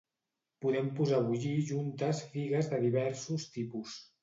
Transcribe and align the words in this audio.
Podem 0.65 0.89
posar 0.99 1.19
a 1.23 1.25
bullir 1.27 1.51
juntes 1.73 2.23
figues 2.33 2.73
de 2.73 2.83
diversos 2.89 3.49
tipus. 3.61 3.97